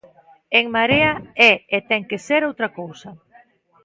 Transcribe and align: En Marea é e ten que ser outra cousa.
En 0.59 0.65
Marea 0.75 1.13
é 1.49 1.51
e 1.75 1.77
ten 1.89 2.01
que 2.09 2.19
ser 2.27 2.41
outra 2.49 2.67
cousa. 2.79 3.09